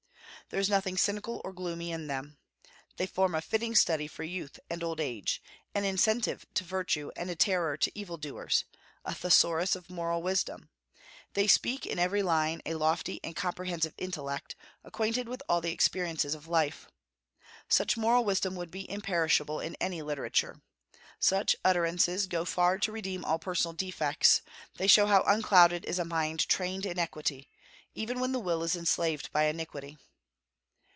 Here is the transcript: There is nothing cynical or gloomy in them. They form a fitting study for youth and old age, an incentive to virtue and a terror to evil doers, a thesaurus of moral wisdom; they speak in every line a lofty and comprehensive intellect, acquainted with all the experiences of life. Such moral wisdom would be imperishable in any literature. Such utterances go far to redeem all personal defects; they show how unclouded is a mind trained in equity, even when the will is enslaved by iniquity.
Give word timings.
There 0.49 0.59
is 0.59 0.69
nothing 0.69 0.97
cynical 0.97 1.39
or 1.45 1.53
gloomy 1.53 1.93
in 1.93 2.07
them. 2.07 2.37
They 2.97 3.07
form 3.07 3.35
a 3.35 3.39
fitting 3.41 3.73
study 3.73 4.05
for 4.05 4.23
youth 4.25 4.59
and 4.69 4.83
old 4.83 4.99
age, 4.99 5.41
an 5.73 5.85
incentive 5.85 6.45
to 6.55 6.65
virtue 6.65 7.09
and 7.15 7.29
a 7.29 7.37
terror 7.37 7.77
to 7.77 7.91
evil 7.97 8.17
doers, 8.17 8.65
a 9.05 9.15
thesaurus 9.15 9.77
of 9.77 9.89
moral 9.89 10.21
wisdom; 10.21 10.69
they 11.35 11.47
speak 11.47 11.85
in 11.85 11.99
every 11.99 12.21
line 12.21 12.61
a 12.65 12.73
lofty 12.75 13.21
and 13.23 13.33
comprehensive 13.33 13.93
intellect, 13.97 14.57
acquainted 14.83 15.29
with 15.29 15.41
all 15.47 15.61
the 15.61 15.71
experiences 15.71 16.35
of 16.35 16.49
life. 16.49 16.85
Such 17.69 17.95
moral 17.95 18.25
wisdom 18.25 18.55
would 18.57 18.71
be 18.71 18.89
imperishable 18.91 19.61
in 19.61 19.75
any 19.79 20.01
literature. 20.01 20.61
Such 21.17 21.55
utterances 21.63 22.27
go 22.27 22.43
far 22.43 22.77
to 22.79 22.91
redeem 22.91 23.23
all 23.23 23.39
personal 23.39 23.71
defects; 23.71 24.41
they 24.75 24.87
show 24.87 25.05
how 25.05 25.23
unclouded 25.25 25.85
is 25.85 25.97
a 25.97 26.03
mind 26.03 26.45
trained 26.49 26.85
in 26.85 26.99
equity, 26.99 27.47
even 27.95 28.19
when 28.19 28.33
the 28.33 28.37
will 28.39 28.63
is 28.63 28.75
enslaved 28.75 29.31
by 29.31 29.45
iniquity. 29.45 29.97